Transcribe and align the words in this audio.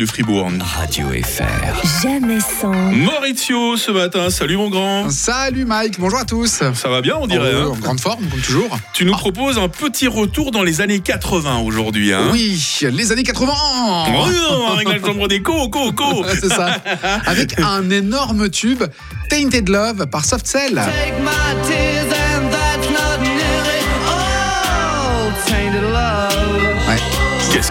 de 0.00 0.06
Fribourg. 0.06 0.50
Radio 0.62 1.08
FR. 1.10 2.02
Jamais 2.02 2.40
sans. 2.40 2.72
Maurizio 2.72 3.76
ce 3.76 3.90
matin, 3.90 4.30
salut 4.30 4.56
mon 4.56 4.70
grand. 4.70 5.10
Salut 5.10 5.66
Mike, 5.66 6.00
bonjour 6.00 6.18
à 6.20 6.24
tous. 6.24 6.62
Ça 6.72 6.88
va 6.88 7.02
bien 7.02 7.16
on 7.20 7.26
dirait 7.26 7.52
Oh, 7.54 7.72
hein 7.72 7.74
En 7.76 7.80
grande 7.80 8.00
forme, 8.00 8.24
comme 8.30 8.40
toujours. 8.40 8.78
Tu 8.94 9.04
nous 9.04 9.12
proposes 9.12 9.58
un 9.58 9.68
petit 9.68 10.08
retour 10.08 10.52
dans 10.52 10.62
les 10.62 10.80
années 10.80 11.00
80 11.00 11.58
aujourd'hui. 11.58 12.14
Hein 12.14 12.30
Oui, 12.32 12.58
les 12.80 13.12
années 13.12 13.24
80 13.24 13.52
Oh 13.52 14.26
non, 14.32 14.72
avec 14.72 14.88
la 14.88 15.00
chambre 15.00 15.28
des 15.28 15.42
co, 15.42 15.68
co, 15.68 15.92
co. 15.92 16.24
C'est 16.40 16.48
ça. 16.48 16.78
Avec 17.26 17.60
un 17.60 17.90
énorme 17.90 18.48
tube, 18.48 18.82
Tainted 19.28 19.68
Love 19.68 20.06
par 20.06 20.24
Soft 20.24 20.46
Cell. 20.46 20.76
Take 20.76 21.20
my 21.20 21.68
tears 21.68 22.09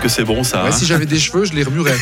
Qu'est-ce 0.02 0.16
que 0.16 0.22
c'est 0.22 0.24
bon 0.26 0.44
ça 0.44 0.64
Ouais, 0.64 0.70
hein 0.70 0.72
si 0.72 0.86
j'avais 0.86 1.06
des 1.06 1.20
cheveux, 1.20 1.46
je 1.46 1.54
les 1.54 1.64
remuerais. 1.64 1.98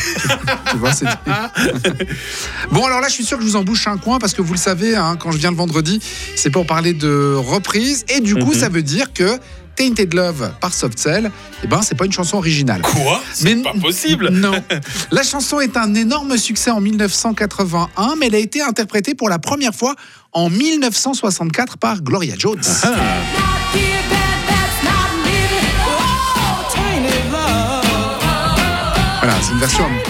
tu 0.70 0.76
vois, 0.76 0.92
c'est 0.92 1.06
Bon, 2.70 2.84
alors 2.86 3.00
là, 3.00 3.08
je 3.08 3.14
suis 3.14 3.24
sûr 3.24 3.38
que 3.38 3.42
je 3.44 3.48
vous 3.48 3.56
embouche 3.56 3.86
un 3.88 3.96
coin 3.96 4.18
parce 4.18 4.34
que 4.34 4.42
vous 4.42 4.52
le 4.52 4.58
savez, 4.58 4.94
hein, 4.96 5.16
quand 5.18 5.30
je 5.32 5.38
viens 5.38 5.50
le 5.50 5.56
vendredi, 5.56 6.00
c'est 6.36 6.50
pour 6.50 6.66
parler 6.66 6.92
de 6.92 7.34
reprise. 7.36 8.04
Et 8.08 8.20
du 8.20 8.34
coup, 8.36 8.52
Mhm. 8.52 8.58
ça 8.60 8.68
veut 8.68 8.82
dire 8.82 9.12
que 9.12 9.38
Tainted 9.74 10.12
Love 10.14 10.52
par 10.60 10.74
Soft 10.74 10.98
Cell, 10.98 11.30
eh 11.62 11.66
ben, 11.66 11.82
c'est 11.82 11.94
pas 11.96 12.04
une 12.04 12.12
chanson 12.12 12.36
originale. 12.36 12.82
Quoi? 12.82 13.20
C'est 13.32 13.54
Mais- 13.54 13.62
pas 13.62 13.72
possible. 13.80 14.28
Non. 14.30 14.52
La 15.12 15.22
chanson 15.22 15.60
est 15.60 15.76
un 15.76 15.94
énorme 15.94 16.36
succès 16.36 16.70
en 16.70 16.80
1981, 16.80 18.14
mais 18.18 18.26
elle 18.26 18.34
a 18.34 18.38
été 18.38 18.60
interprétée 18.62 19.14
pour 19.14 19.28
la 19.28 19.38
première 19.38 19.74
fois 19.74 19.94
en 20.32 20.50
1964 20.50 21.78
par 21.78 22.02
Gloria 22.02 22.34
Jones. 22.38 22.60
Ah. 22.82 22.88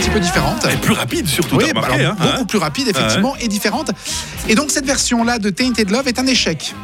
Petit 0.08 0.14
peu 0.14 0.20
différente. 0.20 0.64
Et 0.72 0.76
plus 0.76 0.92
rapide 0.94 1.26
surtout, 1.26 1.56
Oui, 1.56 1.64
bah 1.74 1.80
remarqué 1.82 2.04
alors, 2.04 2.16
hein 2.20 2.30
beaucoup 2.32 2.46
plus 2.46 2.58
rapide, 2.58 2.88
effectivement, 2.88 3.36
et 3.36 3.48
différente. 3.48 3.90
Et 4.48 4.54
donc, 4.54 4.70
cette 4.70 4.86
version-là 4.86 5.38
de 5.38 5.50
Tainted 5.50 5.90
Love 5.90 6.08
est 6.08 6.18
un 6.18 6.26
échec. 6.26 6.74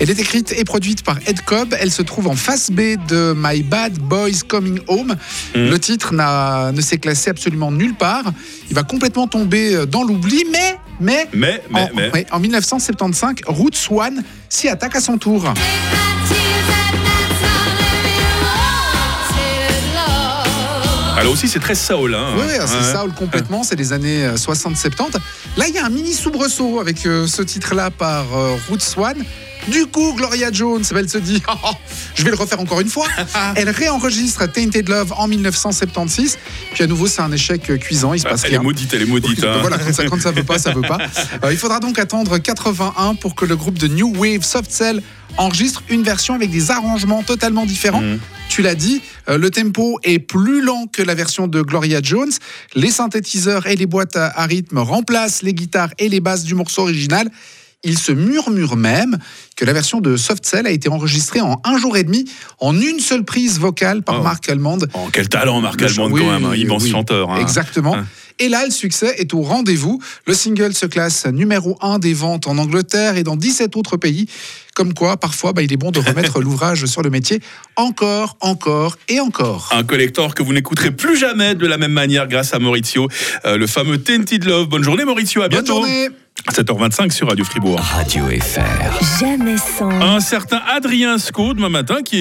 Elle 0.00 0.10
est 0.10 0.18
écrite 0.18 0.54
et 0.56 0.64
produite 0.64 1.02
par 1.04 1.18
Ed 1.26 1.42
Cobb. 1.44 1.74
Elle 1.78 1.90
se 1.92 2.02
trouve 2.02 2.26
en 2.28 2.34
face 2.34 2.70
B 2.70 2.96
de 3.08 3.34
My 3.36 3.62
Bad 3.62 3.98
Boys 3.98 4.40
Coming 4.48 4.80
Home. 4.88 5.16
Mhm. 5.54 5.68
Le 5.70 5.78
titre 5.78 6.14
n'a- 6.14 6.72
ne 6.72 6.80
s'est 6.80 6.98
classé 6.98 7.30
absolument 7.30 7.70
nulle 7.70 7.94
part. 7.94 8.24
Il 8.70 8.74
va 8.74 8.82
complètement 8.82 9.28
tomber 9.28 9.86
dans 9.86 10.02
l'oubli, 10.02 10.44
mais, 10.50 10.78
mais, 11.00 11.28
Mais, 11.34 11.62
mais, 11.70 11.80
en, 11.80 11.88
mais. 12.14 12.26
en 12.32 12.40
1975, 12.40 13.34
Roots 13.46 13.90
One 13.90 14.24
s'y 14.48 14.68
attaque 14.68 14.96
à 14.96 15.00
son 15.00 15.18
tour. 15.18 15.52
Alors 21.22 21.34
aussi 21.34 21.48
c'est 21.48 21.60
très 21.60 21.74
soul. 21.76 22.14
Hein 22.14 22.34
Oui, 22.36 22.44
c'est 22.50 22.62
Ouais. 22.76 22.92
ça, 22.92 23.04
complètement, 23.16 23.62
c'est 23.62 23.76
les 23.76 23.92
années 23.92 24.24
euh, 24.24 24.36
60-70. 24.36 25.14
Là, 25.56 25.66
il 25.68 25.74
y 25.74 25.78
a 25.78 25.84
un 25.86 25.88
mini 25.90 26.12
soubresaut 26.12 26.80
avec 26.80 27.06
euh, 27.06 27.26
ce 27.26 27.42
titre-là 27.42 27.90
par 27.90 28.24
euh, 28.36 28.56
Roots 28.68 28.96
One. 28.98 29.24
Du 29.68 29.86
coup, 29.86 30.14
Gloria 30.14 30.50
Jones, 30.50 30.82
elle 30.96 31.08
se 31.08 31.18
dit, 31.18 31.40
Oh, 31.64 31.68
je 32.16 32.24
vais 32.24 32.30
le 32.30 32.36
refaire 32.36 32.58
encore 32.58 32.80
une 32.80 32.88
fois. 32.88 33.06
elle 33.54 33.70
réenregistre 33.70 34.50
Tainted 34.50 34.88
Love 34.88 35.12
en 35.16 35.28
1976. 35.28 36.38
Puis 36.74 36.82
à 36.82 36.86
nouveau, 36.88 37.06
c'est 37.06 37.22
un 37.22 37.30
échec 37.30 37.70
euh, 37.70 37.76
cuisant, 37.78 38.14
il 38.14 38.18
se 38.20 38.26
Ah, 38.26 38.30
passe 38.30 38.42
Elle 38.44 38.54
est 38.54 38.56
rien. 38.56 38.62
maudite, 38.64 38.92
elle 38.92 39.02
est 39.02 39.06
maudite. 39.06 39.44
Hein. 39.44 39.58
Voilà, 39.60 39.78
quand 39.78 39.92
ça, 39.92 40.04
quand 40.06 40.20
ça 40.20 40.32
veut 40.32 40.42
pas, 40.42 40.58
ça 40.58 40.72
veut 40.72 40.82
pas. 40.82 40.98
Euh, 41.44 41.52
il 41.52 41.56
faudra 41.58 41.78
donc 41.80 41.98
attendre 42.00 42.38
81 42.38 43.14
pour 43.14 43.34
que 43.36 43.44
le 43.44 43.54
groupe 43.56 43.78
de 43.78 43.86
New 43.88 44.12
Wave 44.16 44.42
Soft 44.42 44.70
Cell 44.70 45.02
enregistre 45.36 45.82
une 45.88 46.02
version 46.02 46.34
avec 46.34 46.50
des 46.50 46.70
arrangements 46.70 47.22
totalement 47.22 47.64
différents. 47.64 48.00
Mhm. 48.00 48.18
Tu 48.52 48.60
l'as 48.60 48.74
dit, 48.74 49.00
euh, 49.30 49.38
le 49.38 49.48
tempo 49.50 49.98
est 50.02 50.18
plus 50.18 50.60
lent 50.60 50.86
que 50.86 51.00
la 51.02 51.14
version 51.14 51.46
de 51.48 51.62
Gloria 51.62 52.00
Jones. 52.02 52.30
Les 52.74 52.90
synthétiseurs 52.90 53.66
et 53.66 53.76
les 53.76 53.86
boîtes 53.86 54.14
à, 54.16 54.44
rythme 54.44 54.76
remplacent 54.76 55.40
les 55.40 55.54
guitares 55.54 55.88
et 55.98 56.10
les 56.10 56.20
basses 56.20 56.44
du 56.44 56.54
morceau 56.54 56.82
original. 56.82 57.30
Il 57.82 57.98
se 57.98 58.12
murmure 58.12 58.76
même 58.76 59.16
que 59.56 59.64
la 59.64 59.72
version 59.72 60.02
de 60.02 60.18
Soft 60.18 60.44
Cell 60.44 60.66
a 60.66 60.70
été 60.70 60.90
enregistrée 60.90 61.40
en 61.40 61.62
un 61.64 61.78
jour 61.78 61.96
et 61.96 62.04
demi, 62.04 62.26
en 62.60 62.78
une 62.78 63.00
seule 63.00 63.24
prise 63.24 63.58
vocale 63.58 64.02
par 64.02 64.20
Oh. 64.20 64.22
Marc 64.22 64.46
Almond. 64.50 64.80
Oh, 64.92 65.08
quel 65.10 65.30
talent 65.30 65.62
Marc 65.62 65.80
Almond 65.80 66.10
quand 66.10 66.30
même, 66.30 66.44
un 66.44 66.50
oui, 66.50 66.60
immense 66.60 66.82
oui. 66.82 66.90
chanteur. 66.90 67.30
hein. 67.30 67.40
Exactement. 67.40 67.96
Hein. 67.96 68.06
Et 68.42 68.48
là, 68.48 68.64
le 68.64 68.72
succès 68.72 69.14
est 69.18 69.34
au 69.34 69.42
rendez-vous. 69.42 70.02
Le 70.26 70.34
single 70.34 70.74
se 70.74 70.84
classe 70.86 71.26
numéro 71.26 71.78
1 71.80 72.00
des 72.00 72.12
ventes 72.12 72.48
en 72.48 72.58
Angleterre 72.58 73.16
et 73.16 73.22
dans 73.22 73.36
17 73.36 73.76
autres 73.76 73.96
pays. 73.96 74.26
Comme 74.74 74.94
quoi, 74.94 75.16
parfois, 75.16 75.52
bah, 75.52 75.62
il 75.62 75.72
est 75.72 75.76
bon 75.76 75.92
de 75.92 76.00
remettre 76.04 76.40
l'ouvrage 76.40 76.86
sur 76.86 77.02
le 77.02 77.10
métier 77.10 77.38
encore, 77.76 78.36
encore 78.40 78.96
et 79.08 79.20
encore. 79.20 79.68
Un 79.70 79.84
collector 79.84 80.34
que 80.34 80.42
vous 80.42 80.52
n'écouterez 80.52 80.90
plus 80.90 81.16
jamais 81.16 81.54
de 81.54 81.66
la 81.68 81.78
même 81.78 81.92
manière 81.92 82.26
grâce 82.26 82.52
à 82.52 82.58
Maurizio, 82.58 83.06
euh, 83.44 83.56
le 83.56 83.68
fameux 83.68 83.98
Tainted 84.02 84.42
Love. 84.44 84.66
Bonne 84.68 84.82
journée 84.82 85.04
Maurizio, 85.04 85.42
à 85.42 85.48
Bonne 85.48 85.62
bientôt. 85.62 85.74
journée 85.82 86.08
7h25 86.50 87.12
sur 87.12 87.28
Radio 87.28 87.44
Fribourg. 87.44 87.78
Radio 87.78 88.24
FR. 88.26 89.20
Jamais 89.20 89.56
sans. 89.58 89.88
Un 89.90 90.18
certain 90.18 90.60
Adrien 90.74 91.16
Sco 91.18 91.54
demain 91.54 91.68
matin 91.68 91.98
qui 92.04 92.16